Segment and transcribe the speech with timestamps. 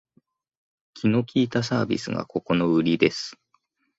[0.95, 3.35] 気の利いたサービスがここのウリです